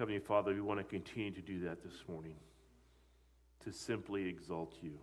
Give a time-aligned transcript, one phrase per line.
[0.00, 2.36] Heavenly Father, we want to continue to do that this morning,
[3.62, 4.98] to simply exalt you.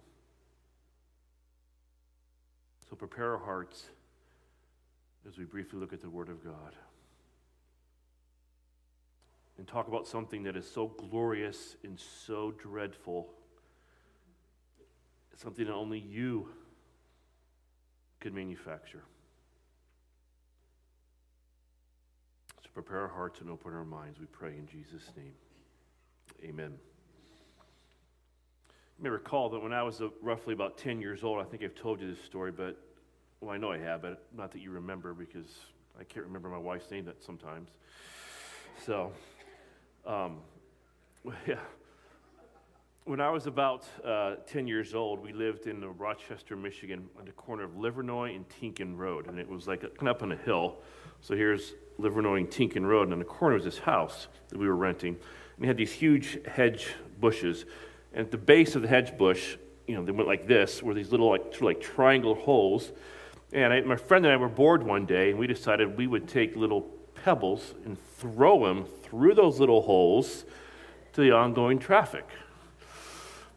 [2.90, 3.92] So prepare our hearts
[5.28, 6.76] as we briefly look at the Word of God
[9.60, 13.30] and talk about something that is so glorious and so dreadful,
[15.36, 16.50] something that only you
[18.20, 19.04] could manufacture.
[22.64, 25.34] So prepare our hearts and open our minds, we pray in Jesus' name.
[26.44, 26.74] Amen.
[29.00, 31.64] You may recall that when I was uh, roughly about 10 years old, I think
[31.64, 32.80] I've told you this story, but,
[33.42, 35.48] well, I know I have, but not that you remember because
[36.00, 37.72] I can't remember my wife's name that sometimes.
[38.86, 39.12] So,
[40.06, 40.38] um,
[41.48, 41.56] yeah.
[43.06, 47.32] When I was about uh, 10 years old, we lived in Rochester, Michigan, on the
[47.32, 49.26] corner of Livernois and Tienken Road.
[49.26, 50.76] And it was like up on a hill.
[51.22, 53.04] So here's Livernois and Tienken Road.
[53.04, 55.16] And on the corner was this house that we were renting.
[55.16, 56.88] And we had these huge hedge
[57.20, 57.66] bushes.
[58.14, 59.58] And at the base of the hedge bush,
[59.88, 62.92] you know, they went like this, were these little, like, sort of like triangle holes.
[63.54, 66.28] And I, my friend and I were bored one day, and we decided we would
[66.28, 66.82] take little
[67.24, 70.46] pebbles and throw them through those little holes
[71.14, 72.26] to the ongoing traffic.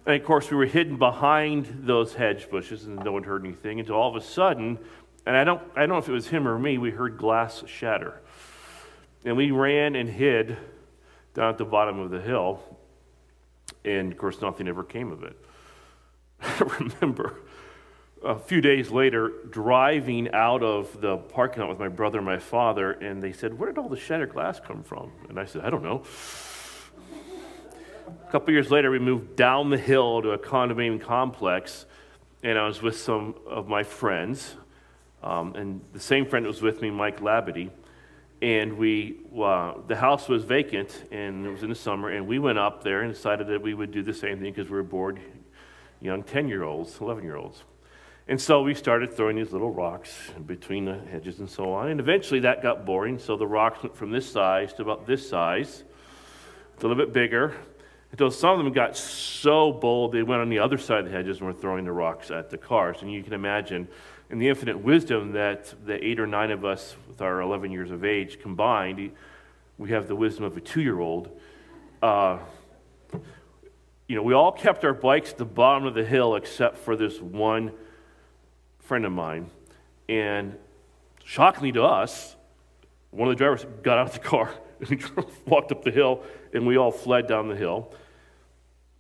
[0.07, 3.81] And of course, we were hidden behind those hedge bushes and no one heard anything
[3.81, 4.79] until all of a sudden,
[5.27, 7.63] and I don't, I don't know if it was him or me, we heard glass
[7.67, 8.21] shatter.
[9.25, 10.57] And we ran and hid
[11.35, 12.61] down at the bottom of the hill.
[13.85, 15.37] And of course, nothing ever came of it.
[16.43, 17.37] I remember
[18.25, 22.39] a few days later driving out of the parking lot with my brother and my
[22.39, 25.13] father, and they said, Where did all the shattered glass come from?
[25.29, 26.03] And I said, I don't know.
[28.09, 31.87] A couple years later, we moved down the hill to a condominium complex,
[32.43, 34.57] and I was with some of my friends.
[35.23, 37.71] Um, and the same friend that was with me, Mike Labadie.
[38.43, 42.39] And we, uh, the house was vacant, and it was in the summer, and we
[42.39, 44.83] went up there and decided that we would do the same thing because we were
[44.83, 45.21] bored
[46.01, 47.63] young 10 year olds, 11 year olds.
[48.29, 51.89] And so we started throwing these little rocks between the hedges and so on.
[51.89, 53.19] And eventually that got boring.
[53.19, 55.83] So the rocks went from this size to about this size,
[56.79, 57.55] a little bit bigger,
[58.13, 61.11] until some of them got so bold they went on the other side of the
[61.11, 63.03] hedges and were throwing the rocks at the cars.
[63.03, 63.89] And you can imagine,
[64.31, 67.91] in the infinite wisdom that the eight or nine of us, with our 11 years
[67.91, 69.11] of age combined,
[69.77, 71.29] we have the wisdom of a two year old.
[72.01, 72.39] Uh,
[74.07, 76.97] you know, we all kept our bikes at the bottom of the hill except for
[76.97, 77.73] this one
[78.79, 79.51] friend of mine,
[80.09, 80.57] and
[81.25, 82.35] shockingly to us,
[83.11, 85.03] one of the drivers got out of the car and
[85.47, 87.93] walked up the hill, and we all fled down the hill.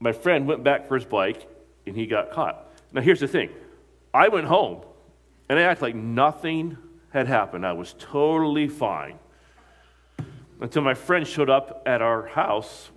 [0.01, 1.49] My friend went back for his bike,
[1.87, 2.73] and he got caught.
[2.93, 3.51] Now, here's the thing
[4.13, 4.83] I went home,
[5.51, 6.79] and I acted like nothing
[7.13, 7.67] had happened.
[7.67, 9.19] I was totally fine
[10.61, 12.91] until my friend showed up at our house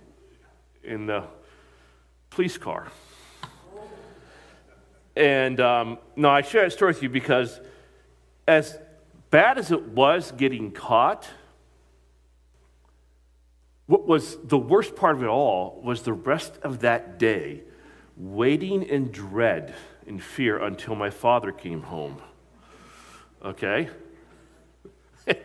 [0.84, 1.24] in the
[2.30, 2.86] police car.
[5.16, 7.58] And um, no, I share that story with you because
[8.46, 8.78] as
[9.30, 11.28] bad as it was getting caught,
[13.86, 17.62] what was the worst part of it all was the rest of that day
[18.16, 19.74] waiting in dread
[20.06, 22.22] and fear until my father came home.
[23.44, 23.88] Okay?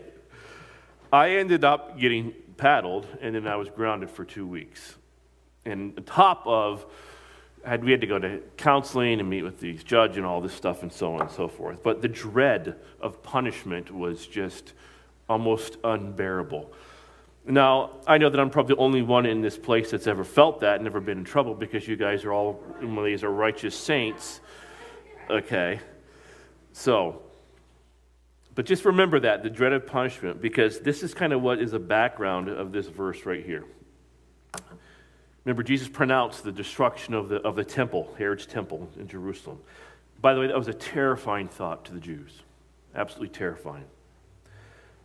[1.13, 4.95] I ended up getting paddled and then I was grounded for two weeks.
[5.65, 6.85] And on top of
[7.65, 10.53] had, we had to go to counseling and meet with the judge and all this
[10.53, 11.83] stuff and so on and so forth.
[11.83, 14.73] But the dread of punishment was just
[15.27, 16.71] almost unbearable.
[17.45, 20.59] Now, I know that I'm probably the only one in this place that's ever felt
[20.61, 24.39] that, never been in trouble, because you guys are all, these are righteous saints.
[25.29, 25.79] Okay.
[26.73, 27.21] So,
[28.55, 31.71] but just remember that, the dread of punishment, because this is kind of what is
[31.71, 33.63] the background of this verse right here.
[35.45, 39.59] Remember, Jesus pronounced the destruction of the, of the temple, Herod's temple in Jerusalem.
[40.21, 42.43] By the way, that was a terrifying thought to the Jews.
[42.93, 43.85] Absolutely terrifying.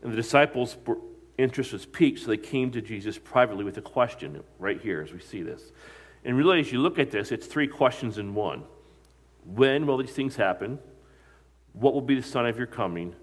[0.03, 0.77] And the disciples'
[1.39, 5.13] interest was piqued, so they came to Jesus privately with a question right here as
[5.13, 5.73] we see this.
[6.25, 8.65] And really, as you look at this, it's three questions in one
[9.45, 10.79] When will these things happen?
[11.73, 13.15] What will be the sign of your coming?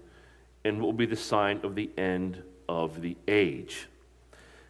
[0.64, 3.88] And what will be the sign of the end of the age?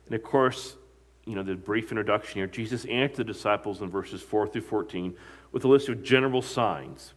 [0.07, 0.77] And of course,
[1.25, 5.15] you know, the brief introduction here, Jesus answered the disciples in verses 4 through 14
[5.53, 7.15] with a list of general signs.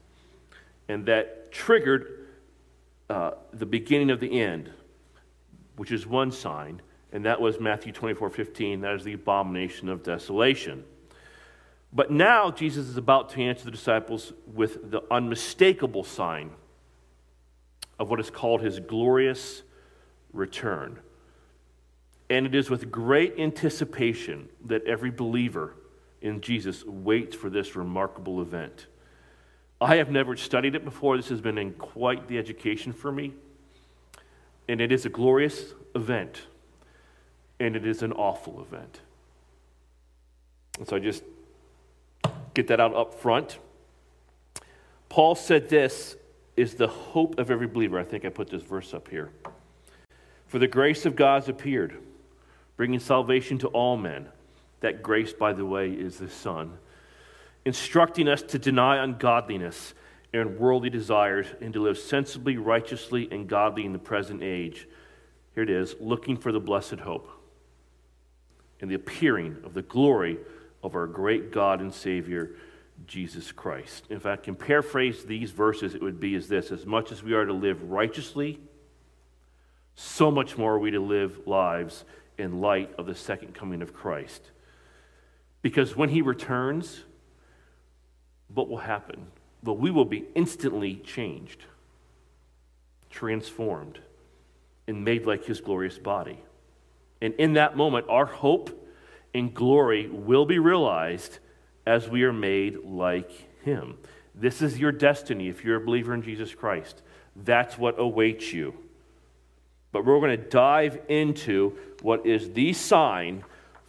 [0.88, 2.28] And that triggered
[3.10, 4.72] uh, the beginning of the end,
[5.78, 6.82] which is one sign,
[7.12, 8.82] and that was Matthew 24 15.
[8.82, 10.84] That is the abomination of desolation.
[11.94, 16.52] But now Jesus is about to answer the disciples with the unmistakable sign
[18.00, 19.64] of what is called his glorious
[20.34, 21.00] return.
[22.30, 25.76] And it is with great anticipation that every believer
[26.22, 28.88] in Jesus waits for this remarkable event.
[29.80, 31.18] I have never studied it before.
[31.18, 33.34] This has been in quite the education for me.
[34.68, 36.42] And it is a glorious event,
[37.60, 39.02] and it is an awful event.
[40.80, 41.24] And so I just
[42.56, 43.60] get that out up front.
[45.08, 46.16] Paul said this
[46.58, 48.00] is the hope of every believer.
[48.00, 49.32] I think I put this verse up here.
[50.48, 51.98] For the grace of God has appeared,
[52.78, 54.28] bringing salvation to all men.
[54.82, 56.78] That grace, by the way, is the Son,
[57.66, 59.94] instructing us to deny ungodliness
[60.34, 64.88] and worldly desires and to live sensibly, righteously, and godly in the present age.
[65.54, 67.30] Here it is looking for the blessed hope
[68.82, 70.38] and the appearing of the glory
[70.84, 72.52] of our great God and Savior,
[73.08, 74.06] Jesus Christ.
[74.10, 77.34] If I can paraphrase these verses, it would be as this as much as we
[77.34, 78.60] are to live righteously,
[79.96, 82.04] so much more are we to live lives
[82.38, 84.52] in light of the second coming of Christ.
[85.62, 87.04] Because when he returns,
[88.54, 89.28] what will happen?
[89.64, 91.64] Well, we will be instantly changed,
[93.10, 94.00] transformed,
[94.88, 96.40] and made like his glorious body.
[97.22, 98.88] And in that moment, our hope
[99.34, 101.40] and glory will be realized
[101.86, 103.32] as we are made like
[103.64, 103.98] him.
[104.34, 107.02] This is your destiny if you're a believer in Jesus Christ.
[107.36, 108.74] That's what awaits you.
[109.92, 113.44] But we're going to dive into what is the sign.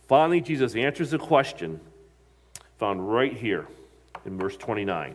[0.07, 1.81] Finally, Jesus answers the question
[2.79, 3.67] found right here
[4.25, 5.15] in verse 29.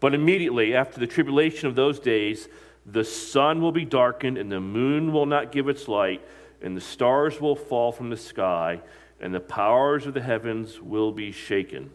[0.00, 2.48] But immediately after the tribulation of those days,
[2.84, 6.22] the sun will be darkened, and the moon will not give its light,
[6.62, 8.80] and the stars will fall from the sky,
[9.20, 11.90] and the powers of the heavens will be shaken.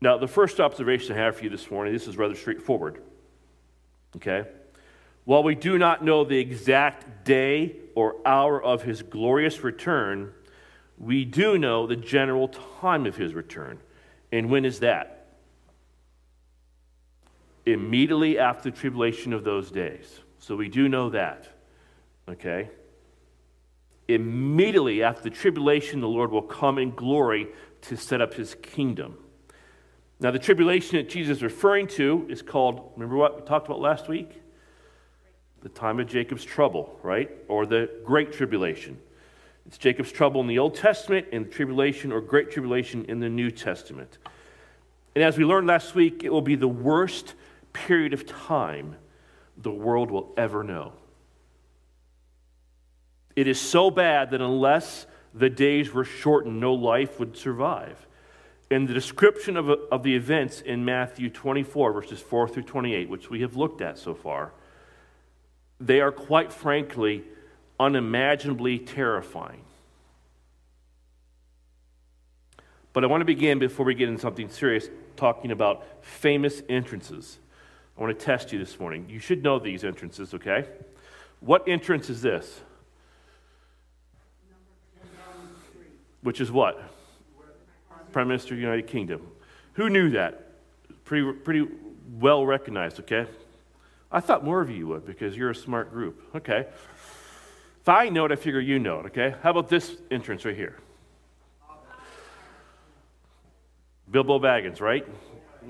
[0.00, 3.02] Now, the first observation I have for you this morning, this is rather straightforward.
[4.16, 4.48] Okay?
[5.24, 10.32] While we do not know the exact day or hour of his glorious return,
[10.98, 13.78] we do know the general time of his return.
[14.32, 15.20] And when is that?
[17.66, 20.20] immediately after the tribulation of those days.
[20.38, 21.48] So we do know that.
[22.28, 22.70] Okay?
[24.14, 27.48] Immediately after the tribulation, the Lord will come in glory
[27.82, 29.16] to set up his kingdom.
[30.18, 33.80] Now, the tribulation that Jesus is referring to is called, remember what we talked about
[33.80, 34.42] last week?
[35.62, 37.30] The time of Jacob's trouble, right?
[37.48, 38.98] Or the Great Tribulation.
[39.66, 43.50] It's Jacob's trouble in the Old Testament and tribulation or Great Tribulation in the New
[43.50, 44.18] Testament.
[45.14, 47.34] And as we learned last week, it will be the worst
[47.72, 48.96] period of time
[49.56, 50.92] the world will ever know.
[53.36, 58.06] It is so bad that unless the days were shortened, no life would survive.
[58.70, 63.30] And the description of, of the events in Matthew 24, verses 4 through 28, which
[63.30, 64.52] we have looked at so far,
[65.80, 67.24] they are quite frankly
[67.78, 69.62] unimaginably terrifying.
[72.92, 77.38] But I want to begin, before we get into something serious, talking about famous entrances.
[77.96, 79.06] I want to test you this morning.
[79.08, 80.66] You should know these entrances, okay?
[81.40, 82.60] What entrance is this?
[86.22, 86.82] Which is what?
[88.12, 89.26] Prime Minister of the United Kingdom.
[89.74, 90.48] Who knew that?
[91.04, 91.68] Pretty, pretty
[92.18, 93.26] well recognized, okay?
[94.12, 96.22] I thought more of you would because you're a smart group.
[96.34, 96.66] Okay.
[97.80, 99.34] If I know it, I figure you know it, okay?
[99.42, 100.76] How about this entrance right here?
[104.10, 105.06] Bilbo Baggins, right?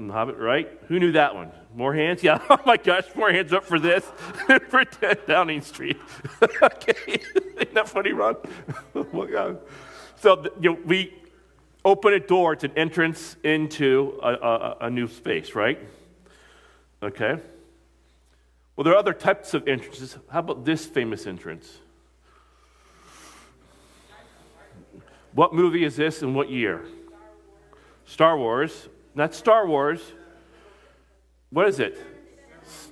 [0.08, 0.70] Hobbit, right?
[0.88, 1.50] Who knew that one?
[1.74, 2.22] More hands?
[2.24, 2.40] Yeah.
[2.48, 4.04] Oh my gosh, more hands up for this.
[4.68, 4.84] for
[5.26, 5.98] Downing Street.
[6.62, 7.20] okay.
[7.56, 8.36] Isn't that funny, Ron?
[8.94, 9.60] oh my God.
[10.20, 11.14] So, you know, we
[11.82, 12.52] open a door.
[12.52, 15.78] It's an entrance into a, a, a new space, right?
[17.02, 17.38] Okay.
[18.76, 20.18] Well, there are other types of entrances.
[20.30, 21.78] How about this famous entrance?
[25.32, 26.84] What movie is this and what year?
[28.04, 28.90] Star Wars.
[29.14, 30.02] Not Star Wars.
[31.48, 31.98] What is it?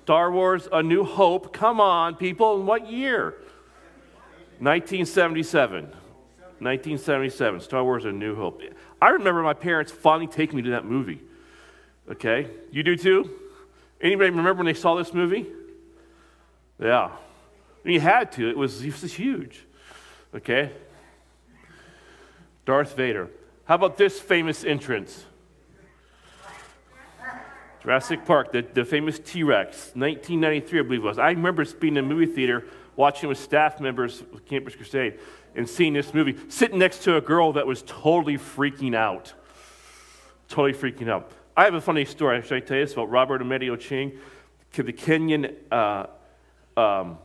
[0.03, 1.53] Star Wars A New Hope.
[1.53, 2.59] Come on, people.
[2.59, 3.35] In what year?
[4.61, 5.93] 1977.
[6.61, 7.61] 1977.
[7.61, 8.63] Star Wars A New Hope.
[9.01, 11.21] I remember my parents finally taking me to that movie.
[12.11, 12.49] Okay?
[12.71, 13.31] You do too?
[14.01, 15.47] Anybody remember when they saw this movie?
[16.81, 17.11] Yeah.
[17.85, 18.49] And you had to.
[18.49, 19.65] It was, it was huge.
[20.35, 20.73] Okay?
[22.65, 23.29] Darth Vader.
[23.65, 25.25] How about this famous entrance?
[27.83, 31.19] Jurassic Park, the, the famous T Rex, 1993, I believe it was.
[31.19, 32.67] I remember being in a movie theater
[32.99, 35.21] watching with staff members of Campus Crusade
[35.55, 39.33] and seeing this movie, sitting next to a girl that was totally freaking out.
[40.49, 41.31] Totally freaking out.
[41.57, 42.43] I have a funny story.
[42.43, 44.19] Should I tell you this about Robert Emilio Ching,
[44.75, 46.07] the Kenyan uh,
[46.77, 47.19] um,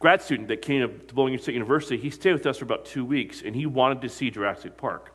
[0.00, 1.96] grad student that came to Bowling Green State University.
[1.96, 5.12] He stayed with us for about two weeks, and he wanted to see Jurassic Park.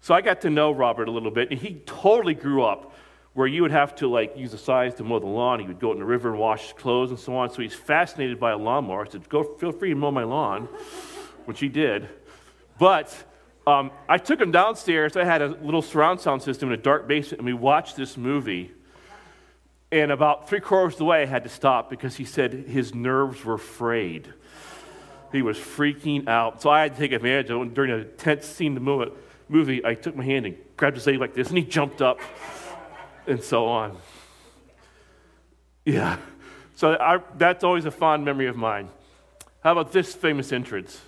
[0.00, 2.94] So I got to know Robert a little bit, and he totally grew up
[3.34, 5.60] where you would have to like use the scythe to mow the lawn.
[5.60, 7.50] He would go in the river and wash his clothes and so on.
[7.50, 9.06] So he's fascinated by a lawnmower.
[9.06, 10.68] I said, "Go, feel free to mow my lawn,"
[11.46, 12.08] which he did.
[12.78, 13.14] But
[13.66, 15.16] um, I took him downstairs.
[15.16, 18.16] I had a little surround sound system in a dark basement, and we watched this
[18.16, 18.72] movie.
[19.90, 22.94] And about three quarters of the way, I had to stop because he said his
[22.94, 24.32] nerves were frayed.
[25.32, 26.62] He was freaking out.
[26.62, 27.74] So I had to take advantage of it.
[27.74, 29.12] During a tense scene in the
[29.48, 32.20] movie, I took my hand and grabbed his leg like this, and he jumped up
[33.26, 33.96] and so on.
[35.84, 36.18] Yeah.
[36.76, 38.88] So I, that's always a fond memory of mine.
[39.60, 41.00] How about this famous entrance?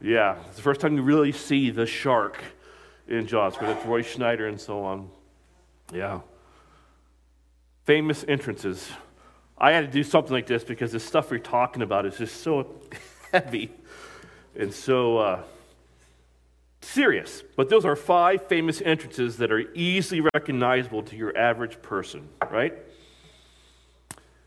[0.00, 2.42] Yeah, it's the first time you really see the shark
[3.08, 5.08] in Jaws, where that's Roy Schneider and so on.
[5.92, 6.20] Yeah.
[7.84, 8.90] Famous entrances.
[9.56, 12.42] I had to do something like this because the stuff we're talking about is just
[12.42, 12.80] so
[13.32, 13.70] heavy
[14.54, 15.42] and so uh,
[16.84, 17.42] serious.
[17.56, 22.74] But those are five famous entrances that are easily recognizable to your average person, right?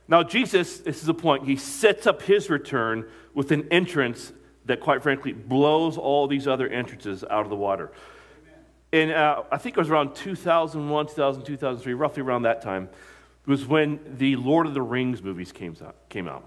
[0.07, 4.31] Now, Jesus, this is the point, he sets up his return with an entrance
[4.65, 7.91] that, quite frankly, blows all these other entrances out of the water.
[8.93, 12.89] And uh, I think it was around 2001, 2000, 2003, roughly around that time,
[13.45, 15.95] was when the Lord of the Rings movies came out.
[16.09, 16.43] Came out.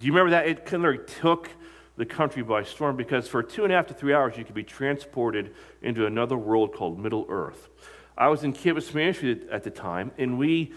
[0.00, 0.46] Do you remember that?
[0.46, 1.50] It kind of took
[1.96, 4.54] the country by storm because for two and a half to three hours you could
[4.54, 7.68] be transported into another world called Middle Earth.
[8.16, 10.72] I was in campus ministry at the time, and we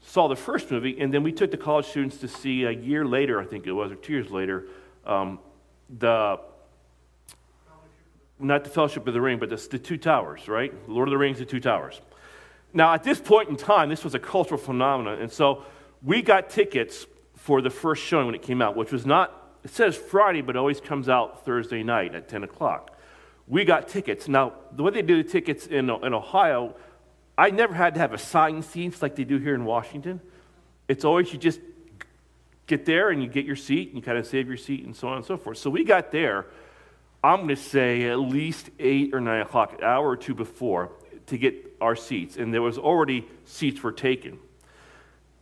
[0.00, 3.04] saw the first movie, and then we took the college students to see a year
[3.04, 4.66] later, I think it was, or two years later,
[5.04, 5.40] um,
[5.98, 6.38] the
[8.38, 10.72] not the Fellowship of the Ring, but the, the Two Towers, right?
[10.88, 12.00] Lord of the Rings, the Two Towers.
[12.74, 15.64] Now, at this point in time, this was a cultural phenomenon, and so
[16.02, 17.06] we got tickets
[17.36, 20.54] for the first showing when it came out, which was not it says Friday, but
[20.54, 22.96] it always comes out Thursday night at 10 o'clock.
[23.48, 24.28] We got tickets.
[24.28, 26.76] Now, the way they do the tickets in, in Ohio,
[27.36, 30.20] I never had to have assigned seats like they do here in Washington.
[30.86, 31.58] It's always you just
[32.68, 34.94] get there and you get your seat and you kind of save your seat and
[34.94, 35.58] so on and so forth.
[35.58, 36.46] So we got there,
[37.24, 40.92] I'm going to say at least 8 or 9 o'clock, an hour or two before
[41.26, 42.36] to get our seats.
[42.36, 44.38] And there was already seats were taken.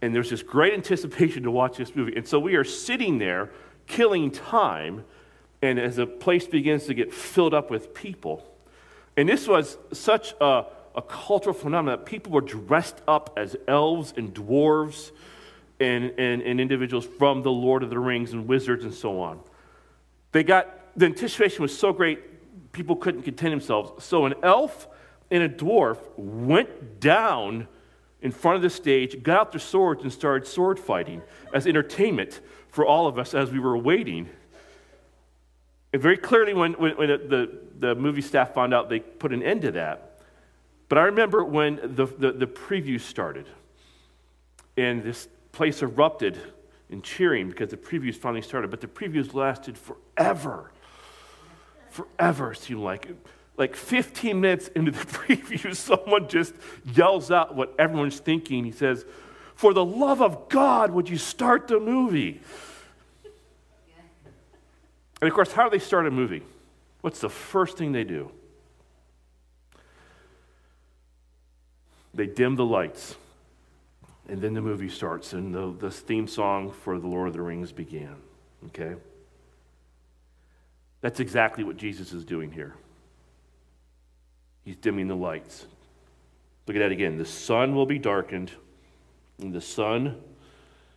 [0.00, 2.16] And there's this great anticipation to watch this movie.
[2.16, 3.50] And so we are sitting there
[3.86, 5.04] killing time,
[5.62, 8.46] and as the place begins to get filled up with people.
[9.16, 10.64] And this was such a,
[10.94, 15.10] a cultural phenomenon that people were dressed up as elves and dwarves
[15.80, 19.40] and, and, and individuals from the Lord of the Rings and wizards and so on.
[20.32, 24.04] They got, the anticipation was so great, people couldn't contain themselves.
[24.04, 24.88] So an elf
[25.30, 27.68] and a dwarf went down
[28.20, 31.22] in front of the stage, got out their swords, and started sword fighting
[31.52, 32.40] as entertainment
[32.75, 34.28] for all of us as we were waiting.
[35.93, 39.45] And very clearly, when, when, when the, the movie staff found out, they put an
[39.45, 40.19] end to that.
[40.88, 43.47] But I remember when the, the, the preview started,
[44.76, 46.37] and this place erupted
[46.90, 48.73] in cheering because the previews finally started.
[48.73, 50.73] But the previews lasted forever.
[51.90, 53.09] Forever, it seemed like.
[53.57, 56.54] Like 15 minutes into the preview, someone just
[56.93, 58.64] yells out what everyone's thinking.
[58.64, 59.04] He says,
[59.54, 62.40] For the love of God, would you start the movie?
[65.20, 66.42] And of course, how do they start a movie?
[67.00, 68.30] What's the first thing they do?
[72.12, 73.16] They dim the lights.
[74.28, 77.42] And then the movie starts, and the, the theme song for The Lord of the
[77.42, 78.16] Rings began.
[78.66, 78.94] Okay?
[81.02, 82.75] That's exactly what Jesus is doing here.
[84.64, 85.66] He's dimming the lights.
[86.66, 87.18] Look at that again.
[87.18, 88.50] The sun will be darkened,
[89.40, 90.20] and the sun,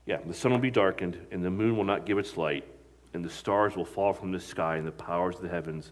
[0.05, 2.65] yeah, the sun will be darkened, and the moon will not give its light
[3.13, 5.91] and the stars will fall from the sky, and the powers of the heavens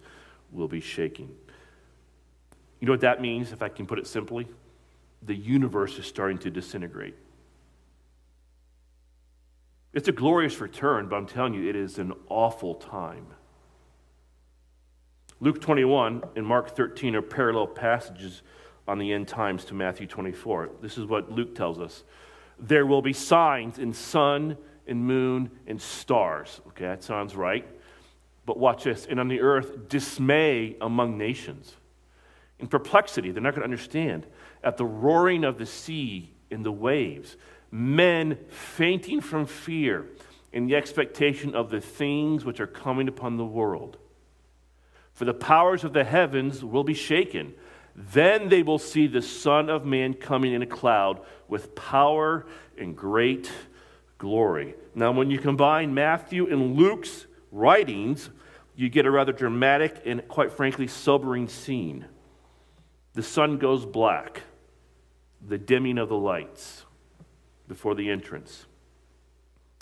[0.51, 1.35] will be shaking.
[2.79, 4.47] You know what that means, if I can put it simply?
[5.23, 7.15] The universe is starting to disintegrate.
[9.93, 13.25] It's a glorious return, but I'm telling you, it is an awful time.
[15.39, 18.43] Luke 21 and Mark 13 are parallel passages
[18.87, 20.69] on the end times to Matthew 24.
[20.81, 22.03] This is what Luke tells us.
[22.59, 24.57] There will be signs in sun
[24.87, 26.61] and moon and stars.
[26.69, 27.67] Okay, that sounds right.
[28.45, 29.05] But watch this.
[29.05, 31.75] And on the earth, dismay among nations.
[32.59, 34.25] In perplexity, they're not going to understand.
[34.63, 37.35] At the roaring of the sea in the waves,
[37.71, 40.07] men fainting from fear
[40.53, 43.97] in the expectation of the things which are coming upon the world.
[45.13, 47.53] For the powers of the heavens will be shaken.
[47.95, 52.45] Then they will see the Son of Man coming in a cloud with power
[52.77, 53.49] and great
[54.17, 54.75] glory.
[54.93, 58.29] Now, when you combine Matthew and Luke's writings,
[58.75, 62.05] you get a rather dramatic and, quite frankly, sobering scene.
[63.13, 64.41] The sun goes black,
[65.45, 66.83] the dimming of the lights
[67.69, 68.65] before the entrance.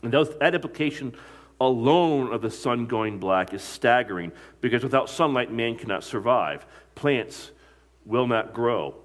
[0.03, 1.15] And that implication
[1.59, 6.65] alone of the sun going black is staggering because without sunlight, man cannot survive.
[6.93, 7.51] Plants
[8.05, 8.95] will not grow.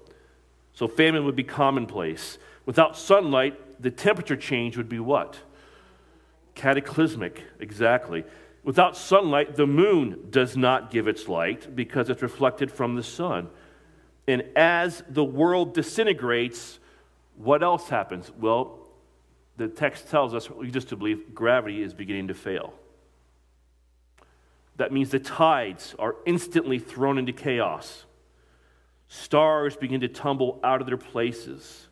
[0.73, 2.37] So famine would be commonplace.
[2.65, 5.39] Without sunlight, the temperature change would be what?
[6.55, 8.23] Cataclysmic, exactly.
[8.63, 13.49] Without sunlight, the moon does not give its light because it's reflected from the sun.
[14.27, 16.79] And as the world disintegrates,
[17.37, 18.31] what else happens?
[18.37, 18.79] Well,
[19.57, 22.73] the text tells us, we just to believe, gravity is beginning to fail.
[24.75, 28.05] That means the tides are instantly thrown into chaos.
[29.09, 31.87] Stars begin to tumble out of their places.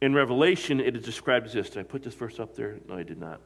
[0.00, 1.70] In Revelation, it is described as this.
[1.70, 2.78] Did I put this verse up there?
[2.88, 3.40] No, I did not.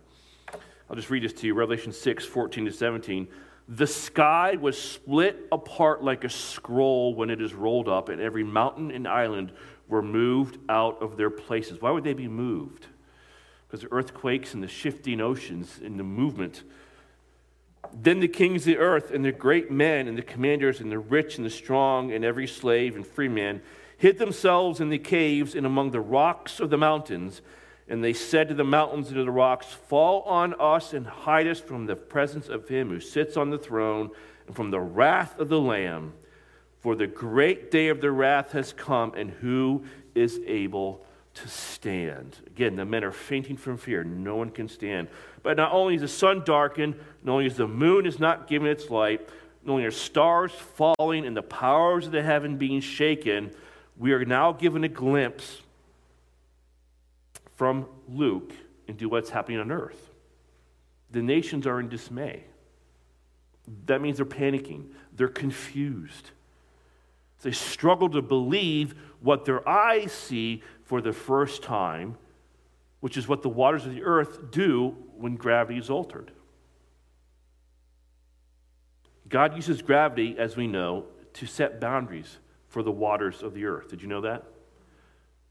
[0.88, 3.28] I'll just read this to you Revelation 6 14 to 17.
[3.68, 8.44] The sky was split apart like a scroll when it is rolled up, and every
[8.44, 9.52] mountain and island
[9.88, 11.80] were moved out of their places.
[11.80, 12.86] Why would they be moved?
[13.66, 16.62] because the earthquakes and the shifting oceans and the movement.
[17.92, 20.98] Then the kings of the earth and the great men and the commanders and the
[20.98, 23.62] rich and the strong and every slave and free man
[23.98, 27.40] hid themselves in the caves and among the rocks of the mountains.
[27.88, 31.46] And they said to the mountains and to the rocks, Fall on us and hide
[31.46, 34.10] us from the presence of him who sits on the throne
[34.46, 36.12] and from the wrath of the Lamb.
[36.80, 41.04] For the great day of the wrath has come, and who is able
[41.36, 42.38] to stand.
[42.46, 44.02] Again, the men are fainting from fear.
[44.02, 45.08] No one can stand.
[45.42, 48.68] But not only is the sun darkened, not only is the moon is not giving
[48.68, 49.28] its light,
[49.64, 53.50] not only are stars falling and the powers of the heaven being shaken,
[53.96, 55.60] we are now given a glimpse
[57.54, 58.52] from Luke
[58.88, 60.10] into what's happening on earth.
[61.10, 62.44] The nations are in dismay.
[63.86, 66.30] That means they're panicking, they're confused.
[67.42, 72.16] They struggle to believe what their eyes see for the first time,
[73.00, 76.30] which is what the waters of the earth do when gravity is altered.
[79.28, 83.88] God uses gravity, as we know, to set boundaries for the waters of the earth.
[83.88, 84.44] Did you know that?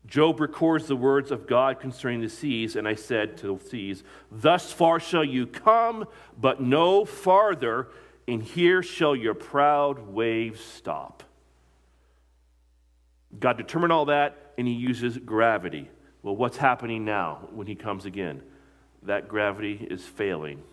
[0.08, 4.04] Job records the words of God concerning the seas, and I said to the seas,
[4.32, 6.08] Thus far shall you come,
[6.40, 7.90] but no farther,
[8.26, 11.24] and here shall your proud waves stop.
[13.40, 15.90] God determined all that, and he uses gravity.
[16.24, 18.42] Well, what's happening now when he comes again?
[19.04, 20.64] That gravity is failing.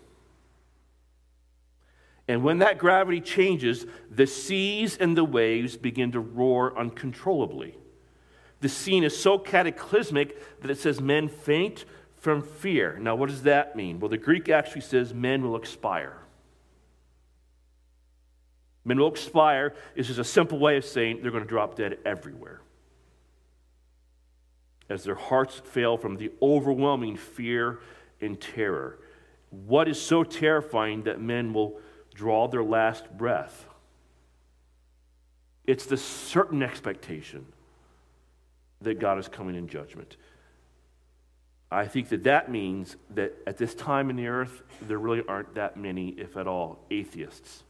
[2.27, 7.77] And when that gravity changes, the seas and the waves begin to roar uncontrollably.
[8.61, 11.83] The scene is so cataclysmic that it says men faint
[12.15, 12.97] from fear.
[12.97, 13.99] Now, what does that mean?
[13.99, 16.17] Well, the Greek actually says men will expire.
[18.85, 21.97] Men will expire is just a simple way of saying they're going to drop dead
[22.05, 22.61] everywhere
[24.89, 27.79] as their hearts fail from the overwhelming fear
[28.21, 28.99] and terror.
[29.49, 31.79] What is so terrifying that men will
[32.13, 33.65] draw their last breath?
[35.65, 37.45] It's the certain expectation
[38.81, 40.17] that God is coming in judgment.
[41.71, 45.55] I think that that means that at this time in the earth, there really aren't
[45.55, 47.63] that many, if at all, atheists.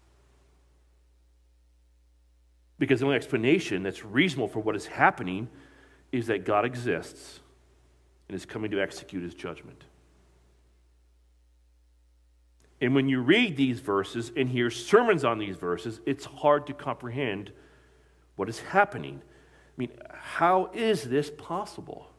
[2.84, 5.48] Because the only explanation that's reasonable for what is happening
[6.12, 7.40] is that God exists
[8.28, 9.86] and is coming to execute his judgment.
[12.82, 16.74] And when you read these verses and hear sermons on these verses, it's hard to
[16.74, 17.54] comprehend
[18.36, 19.22] what is happening.
[19.24, 22.10] I mean, how is this possible?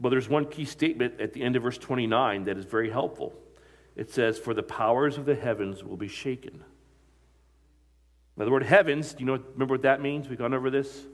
[0.00, 3.34] Well, there's one key statement at the end of verse 29 that is very helpful.
[3.96, 6.64] It says, For the powers of the heavens will be shaken.
[8.36, 10.28] Now, the word heavens, do you know, remember what that means?
[10.28, 11.04] We've gone over this.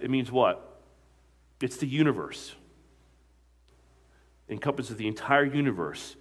[0.00, 0.80] It means what?
[1.60, 2.54] It's the universe.
[4.48, 6.16] It encompasses the entire universe.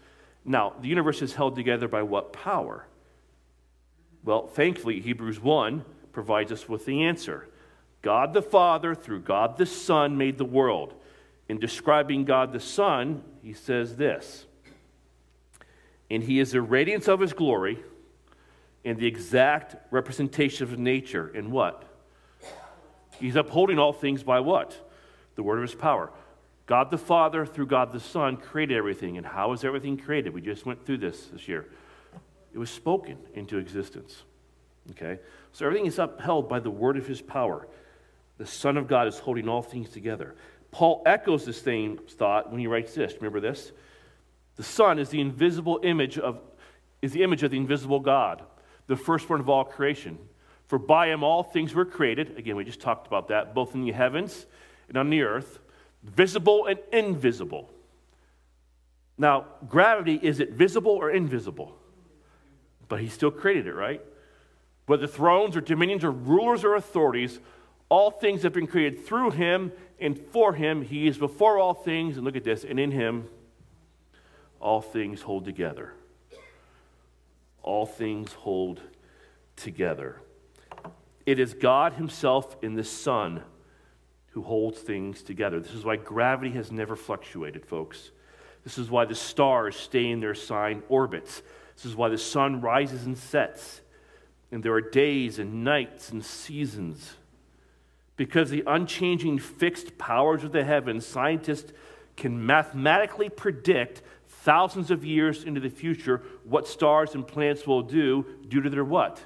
[0.46, 2.86] Now, the universe is held together by what power?
[4.24, 7.48] Well, thankfully, Hebrews 1 provides us with the answer.
[8.02, 10.94] God the Father, through God the Son, made the world.
[11.48, 14.46] In describing God the Son, he says this
[16.10, 17.80] And he is the radiance of his glory
[18.86, 21.30] and the exact representation of nature.
[21.30, 21.84] In what?
[23.20, 24.76] He's upholding all things by what?
[25.36, 26.12] The word of his power.
[26.66, 29.18] God the Father, through God the Son, created everything.
[29.18, 30.34] And how is everything created?
[30.34, 31.68] We just went through this this year.
[32.54, 34.24] It was spoken into existence.
[34.92, 35.20] Okay?
[35.52, 37.68] So everything is upheld by the word of his power.
[38.38, 40.36] The Son of God is holding all things together.
[40.72, 43.14] Paul echoes this same thought when he writes this.
[43.16, 43.72] Remember this?
[44.56, 46.40] The Son is the invisible image of
[47.02, 48.44] is the image of the invisible God,
[48.90, 50.18] the firstborn of all creation.
[50.66, 52.38] For by him all things were created.
[52.38, 54.48] Again, we just talked about that, both in the heavens
[54.88, 55.60] and on the earth,
[56.04, 57.70] visible and invisible.
[59.16, 61.78] Now, gravity, is it visible or invisible?
[62.88, 64.02] But he still created it, right?
[64.88, 67.40] Whether thrones or dominions or rulers or authorities,
[67.90, 70.82] all things have been created through him and for him.
[70.82, 73.28] He is before all things, and look at this, and in him
[74.60, 75.94] all things hold together.
[77.62, 78.82] All things hold
[79.56, 80.22] together.
[81.26, 83.44] It is God Himself in the Son
[84.32, 85.60] who holds things together.
[85.60, 88.12] This is why gravity has never fluctuated, folks.
[88.64, 91.42] This is why the stars stay in their assigned orbits.
[91.76, 93.82] This is why the sun rises and sets,
[94.52, 97.16] and there are days and nights and seasons.
[98.18, 101.72] Because the unchanging fixed powers of the heavens, scientists
[102.18, 108.26] can mathematically predict thousands of years into the future what stars and planets will do
[108.48, 109.22] due to their what?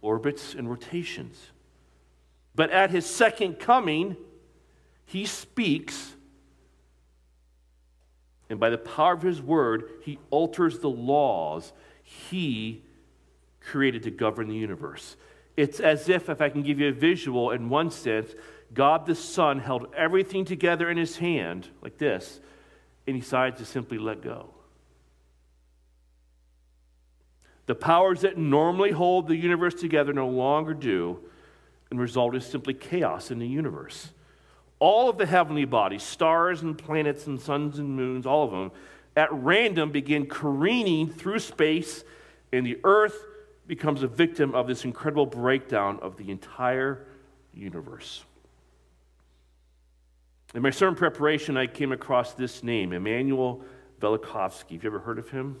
[0.00, 1.38] Orbits and rotations.
[2.54, 4.16] But at his second coming,
[5.04, 6.14] he speaks,
[8.48, 12.82] and by the power of his word, he alters the laws he
[13.60, 15.16] created to govern the universe.
[15.56, 18.34] It's as if, if I can give you a visual, in one sense,
[18.72, 22.40] God the Son held everything together in his hand, like this,
[23.06, 24.50] and he decided to simply let go.
[27.66, 31.18] The powers that normally hold the universe together no longer do,
[31.90, 34.10] and result is simply chaos in the universe.
[34.78, 38.70] All of the heavenly bodies, stars and planets and suns and moons, all of them,
[39.16, 42.04] at random begin careening through space,
[42.52, 43.16] and the earth
[43.66, 47.06] becomes a victim of this incredible breakdown of the entire
[47.52, 48.24] universe.
[50.54, 53.62] In my sermon preparation, I came across this name, Immanuel
[54.00, 54.74] Velikovsky.
[54.74, 55.58] Have you ever heard of him?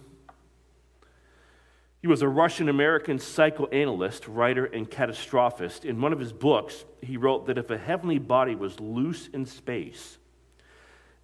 [2.06, 5.84] He was a Russian American psychoanalyst, writer, and catastrophist.
[5.84, 9.44] In one of his books, he wrote that if a heavenly body was loose in
[9.44, 10.18] space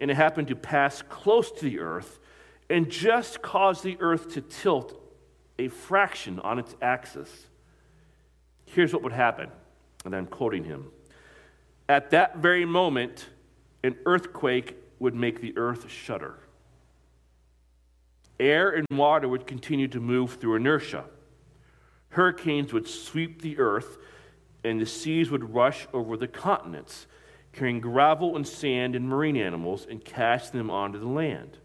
[0.00, 2.18] and it happened to pass close to the earth
[2.68, 5.00] and just cause the earth to tilt
[5.56, 7.46] a fraction on its axis,
[8.66, 9.52] here's what would happen.
[10.04, 10.90] And I'm quoting him.
[11.88, 13.28] At that very moment,
[13.84, 16.40] an earthquake would make the earth shudder.
[18.42, 21.04] Air and water would continue to move through inertia.
[22.08, 23.98] Hurricanes would sweep the earth,
[24.64, 27.06] and the seas would rush over the continents,
[27.52, 31.58] carrying gravel and sand and marine animals and cast them onto the land.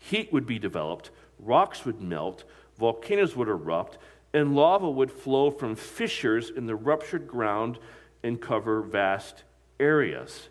[0.00, 2.42] Heat would be developed, rocks would melt,
[2.76, 3.96] volcanoes would erupt,
[4.32, 7.78] and lava would flow from fissures in the ruptured ground
[8.24, 9.44] and cover vast
[9.78, 10.48] areas.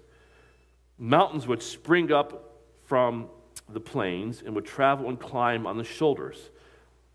[0.98, 3.28] Mountains would spring up from
[3.70, 6.50] the plains and would travel and climb on the shoulders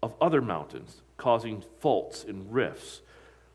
[0.02, 3.00] of other mountains, causing faults and rifts.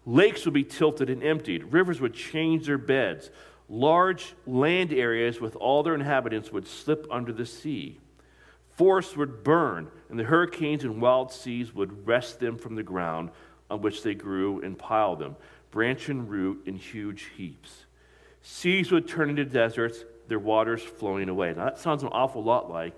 [0.06, 1.72] Lakes would be tilted and emptied.
[1.72, 3.30] Rivers would change their beds.
[3.70, 8.00] Large land areas with all their inhabitants would slip under the sea.
[8.76, 13.30] Forests would burn, and the hurricanes and wild seas would wrest them from the ground
[13.70, 15.36] on which they grew and pile them,
[15.72, 17.86] branch and root in huge heaps.
[18.42, 21.54] Seas would turn into deserts, their waters flowing away.
[21.56, 22.98] Now, that sounds an awful lot like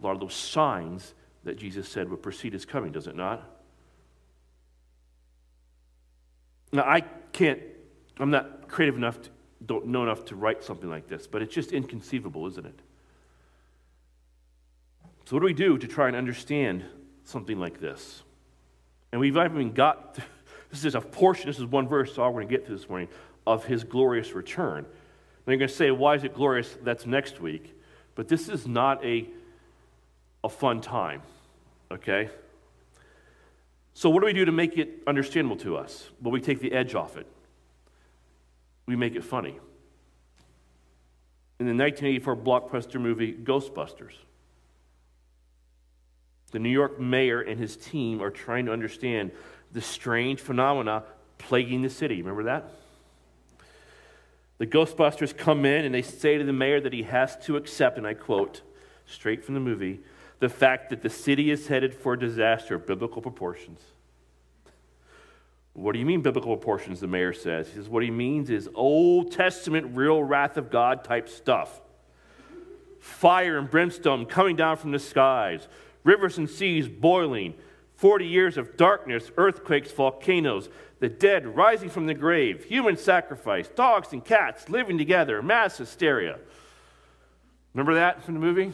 [0.00, 3.42] a lot of those signs that Jesus said would precede his coming, does it not?
[6.72, 7.60] Now, I can't,
[8.18, 9.30] I'm not creative enough, to,
[9.64, 12.80] don't know enough to write something like this, but it's just inconceivable, isn't it?
[15.26, 16.84] So, what do we do to try and understand
[17.24, 18.22] something like this?
[19.12, 20.18] And we've even got,
[20.70, 22.88] this is a portion, this is one verse, all we're going to get to this
[22.88, 23.08] morning,
[23.46, 24.84] of his glorious return.
[25.46, 26.74] And you're going to say, why is it glorious?
[26.82, 27.78] That's next week.
[28.14, 29.26] But this is not a,
[30.42, 31.22] a fun time,
[31.90, 32.30] okay?
[33.92, 36.08] So, what do we do to make it understandable to us?
[36.22, 37.26] Well, we take the edge off it,
[38.86, 39.58] we make it funny.
[41.60, 44.14] In the 1984 blockbuster movie Ghostbusters,
[46.50, 49.30] the New York mayor and his team are trying to understand
[49.72, 51.04] the strange phenomena
[51.38, 52.22] plaguing the city.
[52.22, 52.70] Remember that?
[54.64, 57.98] The Ghostbusters come in and they say to the mayor that he has to accept,
[57.98, 58.62] and I quote
[59.04, 60.00] straight from the movie,
[60.40, 63.82] the fact that the city is headed for disaster of biblical proportions.
[65.74, 67.00] What do you mean, biblical proportions?
[67.00, 67.68] The mayor says.
[67.68, 71.82] He says, What he means is Old Testament, real wrath of God type stuff.
[73.00, 75.68] Fire and brimstone coming down from the skies,
[76.04, 77.52] rivers and seas boiling,
[77.96, 80.68] 40 years of darkness, earthquakes, volcanoes,
[81.00, 86.38] the dead rising from the grave, human sacrifice, dogs and cats living together, mass hysteria.
[87.72, 88.72] Remember that from the movie?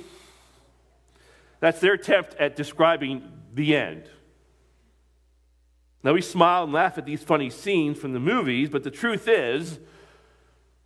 [1.60, 3.22] That's their attempt at describing
[3.54, 4.04] the end.
[6.02, 9.28] Now we smile and laugh at these funny scenes from the movies, but the truth
[9.28, 9.78] is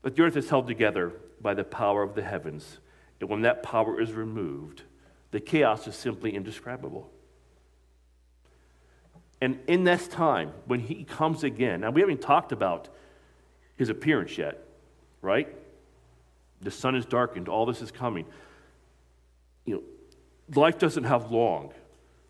[0.03, 2.79] that the earth is held together by the power of the heavens.
[3.21, 4.83] And when that power is removed,
[5.31, 7.11] the chaos is simply indescribable.
[9.45, 12.89] And in this time, when he comes again, now we haven't talked about
[13.77, 14.59] his appearance yet,
[15.21, 15.55] right?
[16.63, 18.25] The sun is darkened, all this is coming.
[19.67, 19.83] You know,
[20.59, 21.75] life doesn't have long,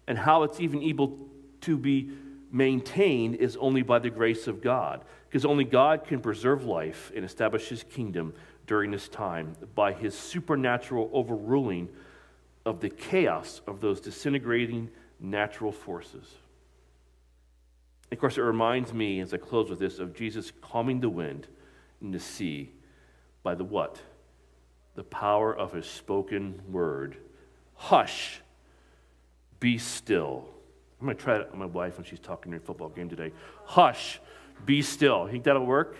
[0.08, 1.16] and how it's even able
[1.60, 2.10] to be
[2.50, 7.24] maintained is only by the grace of God, because only God can preserve life and
[7.24, 8.34] establish his kingdom
[8.66, 11.90] during this time by his supernatural overruling
[12.66, 16.26] of the chaos of those disintegrating natural forces.
[18.14, 21.48] Of course, it reminds me, as I close with this, of Jesus calming the wind
[22.00, 22.70] in the sea
[23.42, 24.00] by the what?
[24.94, 27.16] The power of his spoken word.
[27.74, 28.40] Hush,
[29.58, 30.44] be still.
[31.00, 33.32] I'm going to try it on my wife when she's talking during football game today.
[33.64, 34.20] Hush,
[34.64, 35.26] be still.
[35.26, 35.96] You think that'll work?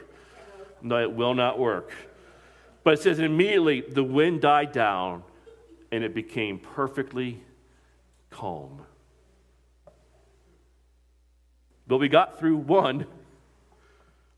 [0.83, 1.91] No, it will not work.
[2.85, 5.25] But it says immediately the wind died down
[5.91, 7.43] and it became perfectly
[8.31, 8.83] calm.
[11.87, 13.07] But we got through one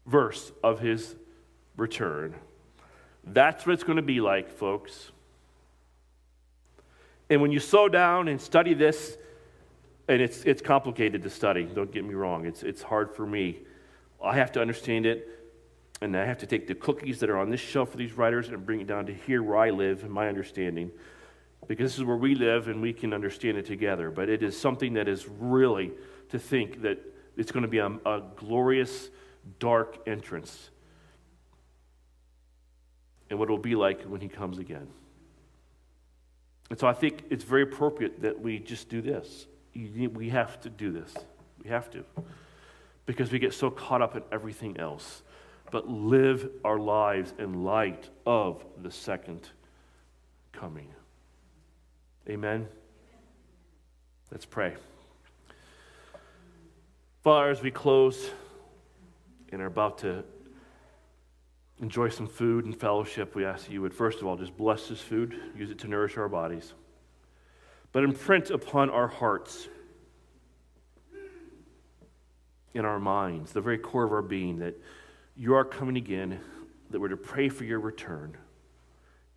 [0.07, 1.15] verse of his
[1.77, 2.35] return.
[3.25, 5.11] That's what it's going to be like, folks.
[7.29, 9.17] And when you slow down and study this,
[10.09, 13.59] and it's, it's complicated to study, don't get me wrong, it's, it's hard for me.
[14.23, 15.29] I have to understand it,
[16.01, 18.49] and I have to take the cookies that are on this shelf for these writers
[18.49, 20.93] and bring it down to here where I live and my understanding,
[21.67, 24.11] because this is where we live and we can understand it together.
[24.11, 25.91] But it is something that is really
[26.29, 27.01] to think that
[27.37, 29.11] it's going to be a, a glorious,
[29.59, 30.71] dark entrance.
[33.29, 34.87] And what it will be like when he comes again.
[36.71, 39.47] And so I think it's very appropriate that we just do this.
[39.75, 41.15] We have to do this.
[41.63, 42.05] We have to.
[43.05, 45.23] Because we get so caught up in everything else.
[45.71, 49.49] But live our lives in light of the second
[50.53, 50.89] coming.
[52.29, 52.67] Amen.
[54.31, 54.75] Let's pray.
[57.27, 58.31] Father, as we close
[59.51, 60.23] and are about to
[61.81, 64.87] enjoy some food and fellowship, we ask that you would, first of all, just bless
[64.87, 66.73] this food, use it to nourish our bodies,
[67.91, 69.67] but imprint upon our hearts,
[72.75, 74.81] in our minds, the very core of our being, that
[75.37, 76.39] you are coming again,
[76.91, 78.37] that we're to pray for your return,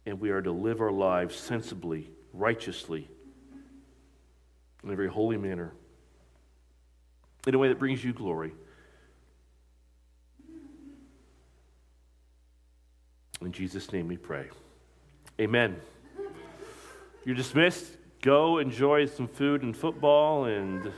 [0.06, 3.10] and we are to live our lives sensibly, righteously,
[4.84, 5.74] in a very holy manner
[7.48, 8.52] in a way that brings you glory.
[13.42, 14.50] In Jesus' name we pray.
[15.40, 15.78] Amen.
[17.24, 17.86] You're dismissed.
[18.22, 20.92] Go enjoy some food and football and.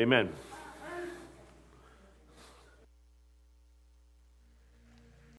[0.00, 0.30] Amen.